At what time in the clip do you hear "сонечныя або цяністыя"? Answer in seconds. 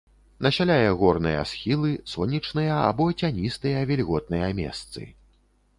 2.13-3.87